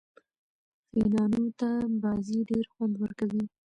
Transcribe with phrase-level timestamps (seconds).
[0.89, 1.69] فېنانو ته
[2.03, 3.43] بازي ډېره خوند ورکوي.